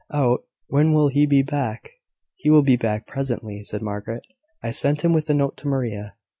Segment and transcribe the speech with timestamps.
[0.11, 0.45] "Out!
[0.65, 1.91] when will he be back?"
[2.35, 4.23] "He will be back presently," said Margaret.
[4.63, 6.13] "I sent him with a note to Maria."